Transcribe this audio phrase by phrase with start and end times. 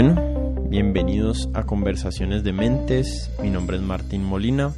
[0.00, 0.14] Bueno,
[0.68, 3.32] bienvenidos a Conversaciones de Mentes.
[3.42, 4.72] Mi nombre es Martín Molina.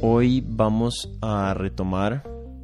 [0.00, 2.22] Hoy vamos a retomar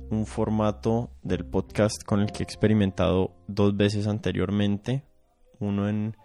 [0.09, 5.05] un formato del podcast con el que he experimentado dos veces anteriormente.
[5.59, 6.17] Uno en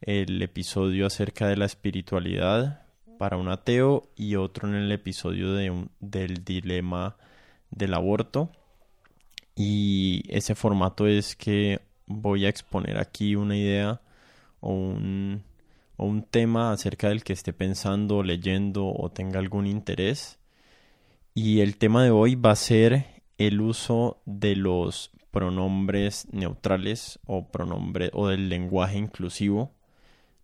[0.00, 2.86] el episodio acerca de la espiritualidad
[3.18, 7.18] para un ateo y otro en el episodio de del dilema
[7.70, 8.50] del aborto.
[9.54, 14.00] Y ese formato es que voy a exponer aquí una idea
[14.60, 15.42] o un,
[15.96, 20.38] o un tema acerca del que esté pensando, leyendo o tenga algún interés.
[21.34, 23.06] Y el tema de hoy va a ser
[23.38, 29.72] el uso de los pronombres neutrales o pronombre o del lenguaje inclusivo.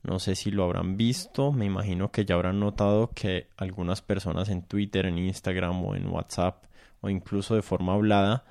[0.02, 4.50] No sé si lo habrán visto, me imagino que ya habrán notado que algunas personas
[4.50, 6.64] en Twitter, en Instagram o en WhatsApp
[7.00, 8.44] o incluso de forma hablada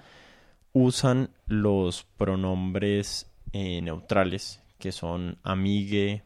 [0.73, 6.23] usan los pronombres eh, neutrales que son amigue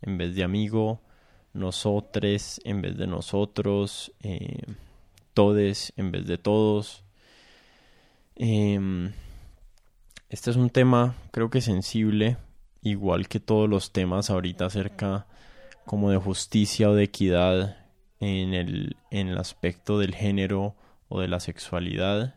[0.00, 1.02] en vez de amigo,
[1.52, 4.62] nosotres en vez de nosotros, eh,
[5.34, 7.04] todes en vez de todos.
[8.34, 9.12] Em,
[10.30, 12.38] este es un tema creo que sensible,
[12.80, 15.26] igual que todos los temas ahorita acerca
[15.84, 17.76] como de justicia o de equidad
[18.20, 20.76] en el, en el aspecto del género
[21.10, 22.36] o de la sexualidad.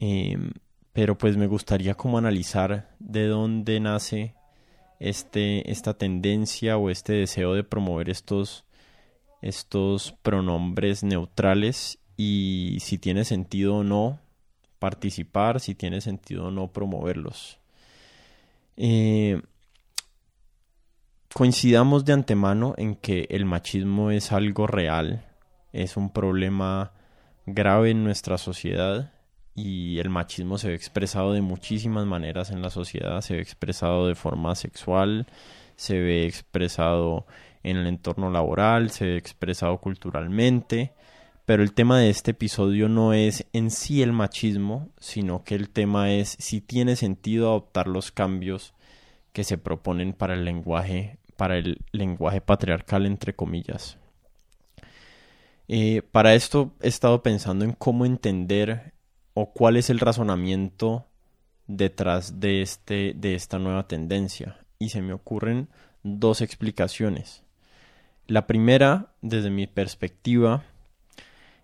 [0.00, 0.54] Em,
[0.92, 4.34] pero pues me gustaría como analizar de dónde nace
[5.02, 8.64] este, esta tendencia o este deseo de promover estos,
[9.40, 14.20] estos pronombres neutrales y si tiene sentido o no
[14.78, 17.58] participar, si tiene sentido o no promoverlos.
[18.76, 19.42] Eh,
[21.34, 25.24] coincidamos de antemano en que el machismo es algo real,
[25.72, 26.92] es un problema
[27.44, 29.12] grave en nuestra sociedad
[29.54, 34.06] y el machismo se ve expresado de muchísimas maneras en la sociedad, se ve expresado
[34.06, 35.26] de forma sexual,
[35.76, 37.26] se ve expresado
[37.62, 40.92] en el entorno laboral, se ve expresado culturalmente,
[41.44, 45.68] pero el tema de este episodio no es en sí el machismo, sino que el
[45.68, 48.74] tema es si tiene sentido adoptar los cambios
[49.32, 53.98] que se proponen para el lenguaje, para el lenguaje patriarcal entre comillas.
[55.68, 58.91] Eh, para esto he estado pensando en cómo entender
[59.34, 61.06] o cuál es el razonamiento
[61.66, 64.58] detrás de, este, de esta nueva tendencia.
[64.78, 65.68] Y se me ocurren
[66.02, 67.42] dos explicaciones.
[68.26, 70.64] La primera, desde mi perspectiva,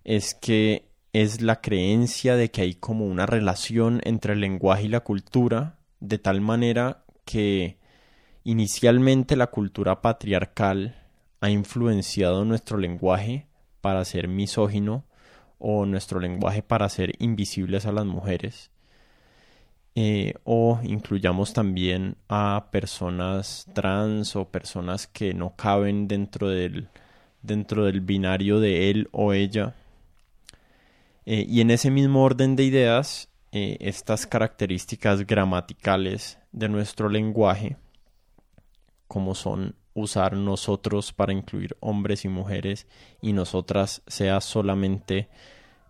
[0.05, 4.89] es que es la creencia de que hay como una relación entre el lenguaje y
[4.89, 7.79] la cultura, de tal manera que
[8.45, 11.03] inicialmente la cultura patriarcal
[11.41, 13.47] ha influenciado nuestro lenguaje
[13.81, 15.05] para ser misógino
[15.59, 18.71] o nuestro lenguaje para ser invisibles a las mujeres.
[19.95, 26.89] Eh, o incluyamos también a personas trans o personas que no caben dentro del,
[27.43, 29.75] dentro del binario de él o ella.
[31.27, 37.77] Eh, y en ese mismo orden de ideas, eh, estas características gramaticales de nuestro lenguaje,
[39.09, 42.87] como son usar nosotros para incluir hombres y mujeres
[43.21, 45.29] y nosotras sea solamente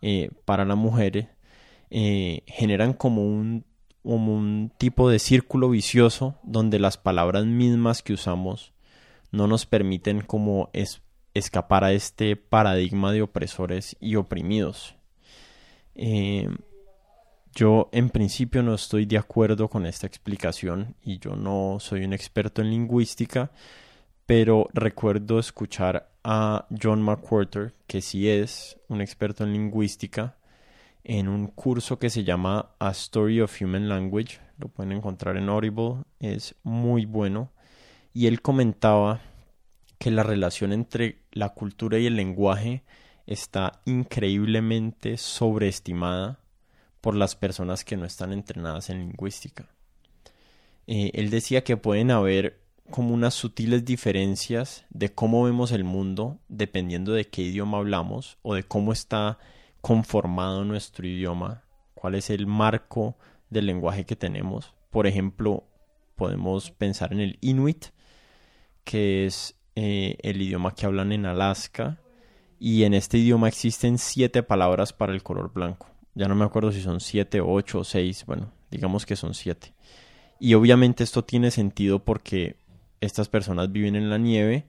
[0.02, 1.30] eh, para la mujer,
[1.90, 3.64] eh, generan como un,
[4.02, 8.72] un tipo de círculo vicioso donde las palabras mismas que usamos
[9.30, 10.70] no nos permiten como
[11.34, 14.96] escapar a este paradigma de opresores y oprimidos.
[15.94, 16.48] Eh,
[17.54, 22.12] yo en principio no estoy de acuerdo con esta explicación y yo no soy un
[22.12, 23.50] experto en lingüística,
[24.28, 30.36] pero recuerdo escuchar a John McWhorter, que sí es un experto en lingüística,
[31.02, 35.48] en un curso que se llama A Story of Human Language, lo pueden encontrar en
[35.48, 37.52] Audible, es muy bueno,
[38.12, 39.22] y él comentaba
[39.98, 42.84] que la relación entre la cultura y el lenguaje
[43.26, 46.38] está increíblemente sobreestimada
[47.00, 49.70] por las personas que no están entrenadas en lingüística.
[50.86, 56.38] Eh, él decía que pueden haber como unas sutiles diferencias de cómo vemos el mundo
[56.48, 59.38] dependiendo de qué idioma hablamos o de cómo está
[59.80, 61.62] conformado nuestro idioma,
[61.94, 63.16] cuál es el marco
[63.50, 64.74] del lenguaje que tenemos.
[64.90, 65.64] Por ejemplo,
[66.16, 67.86] podemos pensar en el Inuit,
[68.84, 71.98] que es eh, el idioma que hablan en Alaska,
[72.58, 75.88] y en este idioma existen siete palabras para el color blanco.
[76.14, 79.74] Ya no me acuerdo si son siete, ocho o seis, bueno, digamos que son siete.
[80.40, 82.56] Y obviamente esto tiene sentido porque
[83.00, 84.66] estas personas viven en la nieve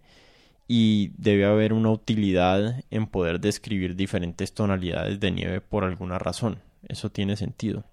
[0.68, 6.62] y debe haber una utilidad en poder describir diferentes tonalidades de nieve por alguna razón.
[6.88, 7.84] Eso tiene sentido.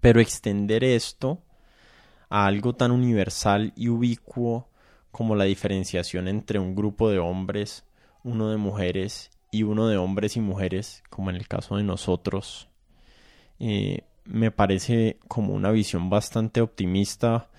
[0.00, 1.42] Pero extender esto
[2.30, 4.68] a algo tan universal y ubicuo
[5.10, 7.84] como la diferenciación entre un grupo de hombres,
[8.24, 12.68] uno de mujeres y uno de hombres y mujeres, como en el caso de nosotros,
[13.60, 17.50] eh, me parece como una visión bastante optimista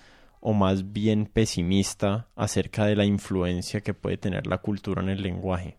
[0.46, 5.24] o más bien pesimista acerca de la influencia que puede tener la cultura en el
[5.24, 5.78] lenguaje.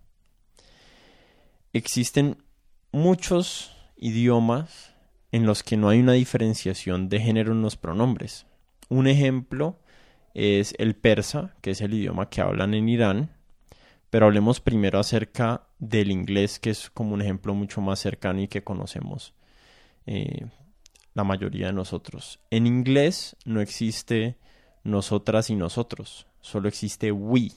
[1.75, 2.39] Existen
[2.91, 4.95] muchos idiomas
[5.33, 8.47] en los que no hay una diferenciación de género en los pronombres.
[8.89, 9.81] Un ejemplo
[10.33, 13.37] es el persa, que es el idioma que hablan en Irán,
[14.09, 18.49] pero hablemos primero acerca del inglés, que es como un ejemplo mucho más cercano y
[18.49, 19.35] que conocemos
[20.07, 20.47] eh,
[21.13, 22.41] la mayoría de nosotros.
[22.51, 24.39] En inglés no existe
[24.85, 27.51] nosotras y nosotros, solo existe we,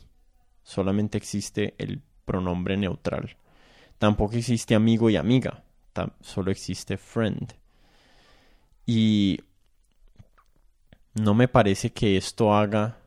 [0.63, 3.38] solamente existe el pronombre neutral.
[4.00, 5.63] Tampoco existe amigo y amiga,
[6.21, 7.53] solo existe friend.
[8.85, 9.39] Y
[11.13, 13.00] no me parece que esto haga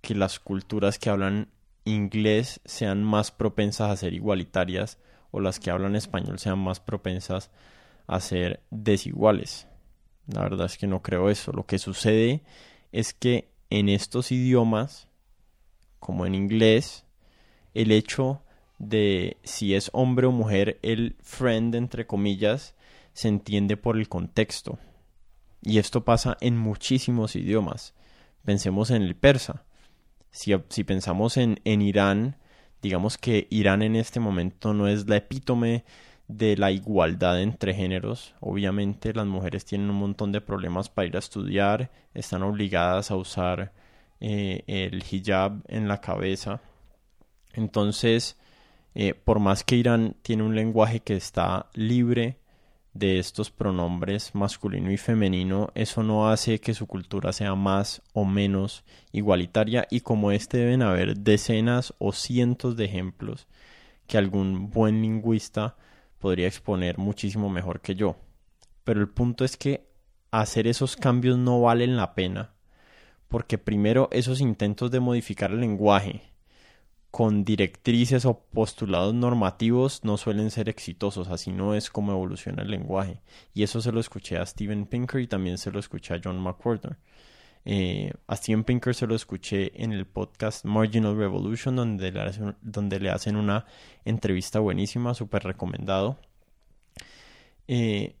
[0.00, 1.48] que las culturas que hablan
[1.84, 4.98] inglés sean más propensas a ser igualitarias
[5.30, 7.50] o las que hablan español sean más propensas
[8.06, 9.66] a ser desiguales.
[10.26, 11.52] La verdad es que no creo eso.
[11.52, 12.42] Lo que sucede
[12.92, 15.08] es que en estos idiomas,
[15.98, 17.04] como en inglés,
[17.74, 18.42] el hecho
[18.78, 22.74] de si es hombre o mujer, el friend, entre comillas,
[23.12, 24.78] se entiende por el contexto.
[25.62, 27.94] Y esto pasa en muchísimos idiomas.
[28.44, 29.64] Pensemos en el persa.
[30.30, 32.36] Si, si pensamos en, en Irán,
[32.80, 35.84] digamos que Irán en este momento no es la epítome
[36.28, 38.34] de la igualdad entre géneros.
[38.40, 43.16] Obviamente las mujeres tienen un montón de problemas para ir a estudiar, están obligadas a
[43.16, 43.72] usar
[44.20, 46.60] eh, el hijab en la cabeza.
[47.54, 48.38] Entonces,
[48.94, 52.38] eh, por más que Irán tiene un lenguaje que está libre
[52.92, 58.24] de estos pronombres masculino y femenino, eso no hace que su cultura sea más o
[58.24, 63.46] menos igualitaria y como este deben haber decenas o cientos de ejemplos
[64.06, 65.76] que algún buen lingüista
[66.18, 68.16] podría exponer muchísimo mejor que yo.
[68.84, 69.88] Pero el punto es que
[70.30, 72.54] hacer esos cambios no valen la pena,
[73.28, 76.28] porque primero esos intentos de modificar el lenguaje
[77.10, 82.70] con directrices o postulados normativos no suelen ser exitosos, así no es como evoluciona el
[82.70, 83.22] lenguaje.
[83.54, 86.38] Y eso se lo escuché a Steven Pinker y también se lo escuché a John
[86.38, 86.98] McWhorter.
[87.64, 92.56] Eh, a Steven Pinker se lo escuché en el podcast Marginal Revolution, donde le hacen,
[92.62, 93.66] donde le hacen una
[94.04, 96.18] entrevista buenísima, súper recomendado.
[97.66, 98.16] Eh,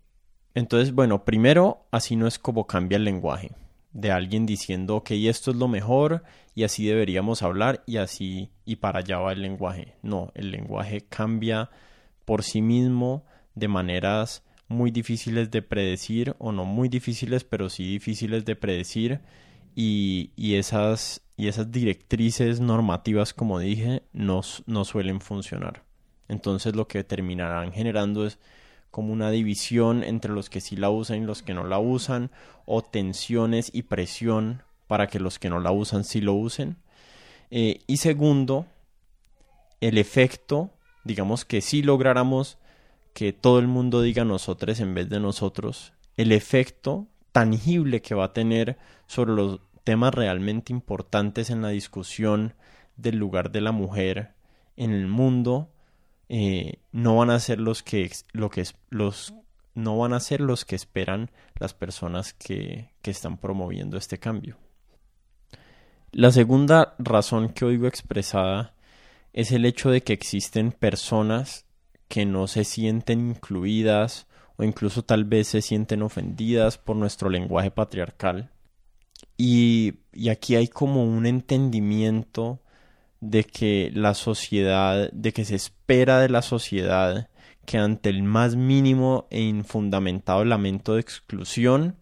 [0.54, 3.52] entonces, bueno, primero, así no es como cambia el lenguaje.
[3.92, 6.24] De alguien diciendo, ok, esto es lo mejor
[6.54, 9.94] y así deberíamos hablar y así y para allá va el lenguaje.
[10.02, 11.70] No, el lenguaje cambia
[12.24, 13.24] por sí mismo
[13.54, 19.20] de maneras muy difíciles de predecir, o no muy difíciles, pero sí difíciles de predecir,
[19.74, 25.84] y, y esas, y esas directrices normativas, como dije, no, no suelen funcionar.
[26.28, 28.38] Entonces lo que terminarán generando es
[28.90, 32.30] como una división entre los que sí la usan y los que no la usan,
[32.66, 36.76] o tensiones y presión para que los que no la usan sí lo usen.
[37.50, 38.66] Eh, y segundo,
[39.80, 40.70] el efecto,
[41.04, 42.58] digamos que si lográramos
[43.18, 48.26] que todo el mundo diga nosotros en vez de nosotros, el efecto tangible que va
[48.26, 52.54] a tener sobre los temas realmente importantes en la discusión
[52.96, 54.34] del lugar de la mujer
[54.76, 55.68] en el mundo
[56.28, 59.34] eh, no van a ser los que lo que los
[59.74, 64.58] no van a ser los que esperan las personas que, que están promoviendo este cambio.
[66.12, 68.74] La segunda razón que oigo expresada
[69.32, 71.64] es el hecho de que existen personas
[72.08, 77.70] que no se sienten incluidas o incluso tal vez se sienten ofendidas por nuestro lenguaje
[77.70, 78.50] patriarcal.
[79.36, 82.60] Y, y aquí hay como un entendimiento
[83.20, 87.28] de que la sociedad, de que se espera de la sociedad
[87.64, 91.96] que ante el más mínimo e infundamentado lamento de exclusión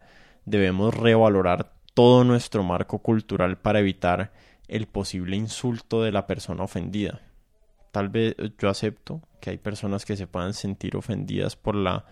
[0.44, 4.32] debemos revalorar todo nuestro marco cultural para evitar
[4.68, 7.20] el posible insulto de la persona ofendida.
[7.96, 12.04] Tal vez yo acepto que hay personas que se puedan sentir ofendidas por la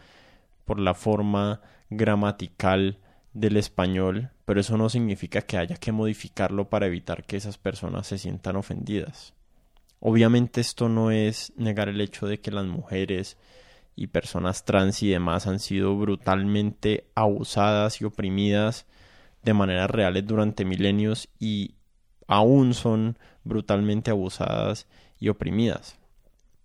[0.65, 1.61] por la forma
[1.91, 3.01] gramatical
[3.35, 8.07] del español, pero eso no significa que haya que modificarlo para evitar que esas personas
[8.07, 9.35] se sientan ofendidas.
[10.01, 13.37] Obviamente esto no es negar el hecho de que las mujeres
[13.95, 18.87] y personas trans y demás han sido brutalmente abusadas y oprimidas
[19.43, 21.75] de maneras reales durante milenios y
[22.27, 25.97] aún son brutalmente abusadas y oprimidas.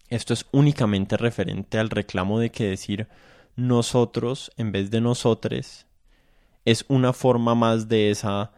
[0.10, 3.08] Esto es únicamente referente al reclamo de que decir
[3.56, 5.86] nosotros en vez de nosotres
[6.65, 8.51] es una forma más de esa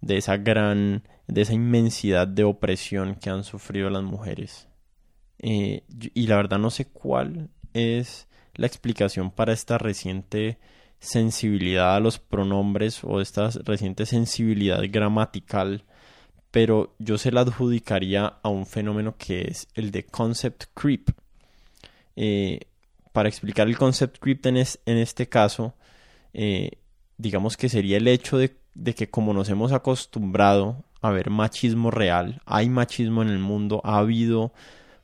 [0.00, 4.68] de esa gran, de esa inmensidad de opresión que han sufrido las mujeres.
[5.38, 5.84] Eh,
[6.14, 10.58] y la verdad no sé cuál es la explicación para esta reciente
[10.98, 15.84] sensibilidad a los pronombres o esta reciente sensibilidad gramatical,
[16.56, 21.10] pero yo se la adjudicaría a un fenómeno que es el de concept creep.
[22.16, 22.60] Eh,
[23.12, 25.74] para explicar el concept creep en, en este caso,
[26.32, 26.70] eh,
[27.18, 31.90] digamos que sería el hecho de, de, que como nos hemos acostumbrado a ver machismo
[31.90, 34.54] real, hay machismo en el mundo, ha habido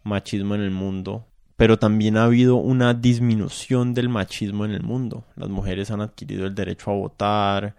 [0.04, 5.26] machismo en el mundo, pero también ha habido una disminución del machismo en el mundo.
[5.36, 7.76] Las mujeres han adquirido el derecho a votar,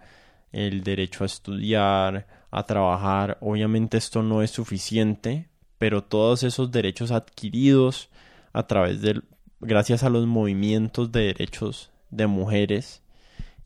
[0.54, 3.38] el derecho a estudiar, a trabajar.
[3.40, 8.10] Obviamente esto no es suficiente, pero todos esos derechos adquiridos
[8.52, 9.24] a través del
[9.60, 13.02] gracias a los movimientos de derechos de mujeres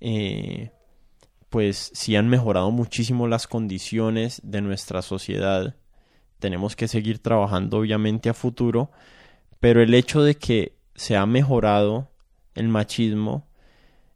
[0.00, 0.71] eh,
[1.50, 5.75] pues sí han mejorado muchísimo las condiciones de nuestra sociedad
[6.38, 8.90] tenemos que seguir trabajando obviamente a futuro,
[9.61, 12.11] pero el hecho de que se ha mejorado
[12.54, 13.49] el machismo,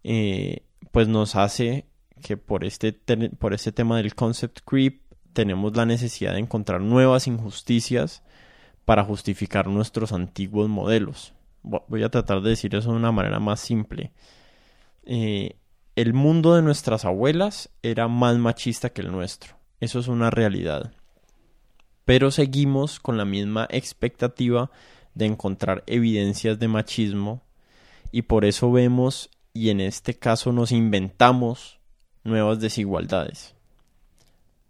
[0.04, 1.86] eh, pues nos hace
[2.22, 2.92] que por este,
[3.38, 5.02] por este tema del concept creep
[5.32, 8.22] tenemos la necesidad de encontrar nuevas injusticias
[8.84, 11.34] para justificar nuestros antiguos modelos.
[11.62, 14.12] Voy a tratar de decir eso de una manera más simple.
[15.04, 15.56] Eh,
[15.94, 19.56] el mundo de nuestras abuelas era más machista que el nuestro.
[19.80, 20.92] Eso es una realidad
[22.04, 24.70] pero seguimos con la misma expectativa
[25.14, 27.42] de encontrar evidencias de machismo
[28.10, 31.80] y por eso vemos y en este caso nos inventamos
[32.24, 33.54] nuevas desigualdades.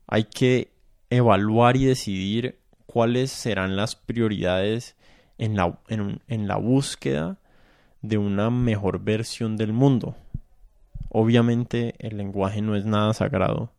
[0.06, 0.72] Hay que
[1.10, 4.96] evaluar y decidir cuáles serán las prioridades
[5.38, 7.38] en la, en, la búsqueda
[8.00, 10.14] de una mejor versión del mundo.
[11.08, 13.72] Obviamente el lenguaje no es nada sagrado.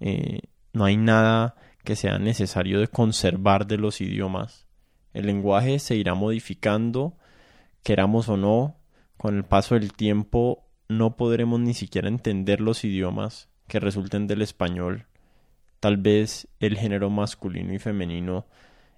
[0.00, 0.40] Eh,
[0.72, 1.54] no hay nada
[1.84, 4.66] que sea necesario de conservar de los idiomas.
[5.12, 7.14] El lenguaje se irá modificando,
[7.82, 8.76] queramos o no,
[9.16, 10.64] con el paso del tiempo
[10.98, 15.06] no podremos ni siquiera entender los idiomas que resulten del español.
[15.80, 18.46] Tal vez el género masculino y femenino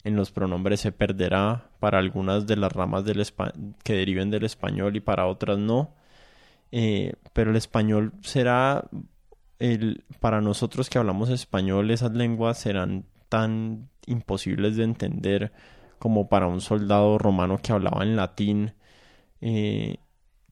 [0.04, 3.24] en los pronombres se perderá para algunas de las ramas del
[3.82, 5.94] que deriven del español y para otras no.
[6.72, 8.84] Eh, pero el español será
[9.58, 15.52] el, para nosotros que hablamos español, esas lenguas serán tan imposibles de entender
[15.98, 18.74] como para un soldado romano que hablaba en latín,
[19.40, 19.96] eh,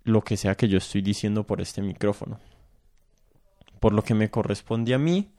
[0.04, 2.40] lo que sea que yo estoy diciendo por este micrófono.
[3.80, 5.32] Por lo que me corresponde a mí,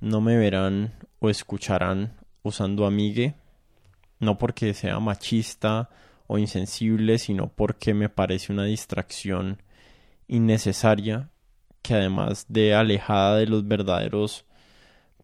[0.00, 3.34] no me verán o escucharán usando amigue,
[4.20, 5.90] no porque sea machista
[6.26, 9.62] o insensible, sino porque me parece una distracción
[10.28, 11.30] innecesaria
[11.82, 14.44] que además de alejada de los verdaderos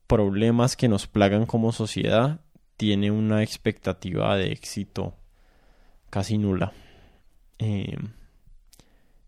[0.06, 2.40] problemas que nos plagan como sociedad,
[2.76, 5.14] tiene una expectativa de éxito
[6.10, 6.72] casi nula.
[7.58, 7.96] Eh,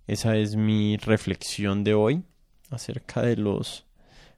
[0.07, 2.23] esa es mi reflexión de hoy
[2.71, 3.87] acerca de los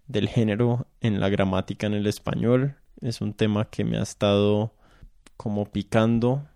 [0.07, 2.77] del género en la gramática en el español.
[3.01, 4.75] Es un tema que me ha estado
[5.37, 6.49] como picando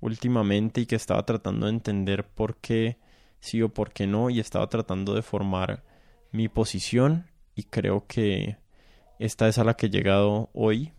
[0.00, 2.98] últimamente y que estaba tratando de entender por qué
[3.40, 5.82] sí o por qué no y estaba tratando de formar
[6.30, 8.56] mi posición y creo que
[9.18, 10.92] esta es a la que he llegado hoy.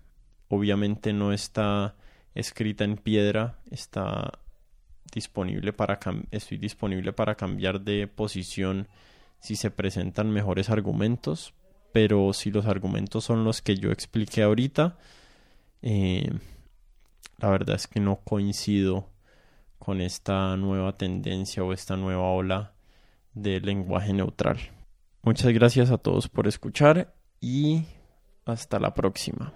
[0.49, 1.95] Obviamente no está
[2.35, 4.39] escrita en piedra, está
[5.13, 5.99] disponible para
[6.31, 8.87] estoy disponible para cambiar de posición
[9.39, 11.53] si se presentan mejores argumentos,
[11.91, 14.97] pero si los argumentos son los que yo expliqué ahorita,
[15.81, 16.31] eh,
[17.37, 19.09] la verdad es que no coincido
[19.79, 22.73] con esta nueva tendencia o esta nueva ola
[23.33, 24.59] de lenguaje neutral.
[25.21, 27.83] Muchas gracias a todos por escuchar y
[28.45, 29.53] hasta la próxima.